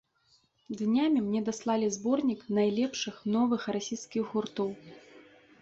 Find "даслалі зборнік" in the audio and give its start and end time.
1.49-2.41